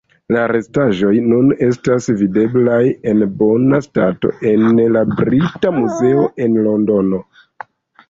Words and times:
La 0.35 0.43
restaĵoj 0.51 1.11
nun 1.33 1.53
estas 1.65 2.07
videblaj 2.23 2.81
en 3.13 3.23
bona 3.43 3.83
stato 3.91 4.35
en 4.55 4.75
la 4.99 5.07
Brita 5.15 5.77
Muzeo 5.81 6.29
en 6.49 6.63
Londono. 6.69 7.27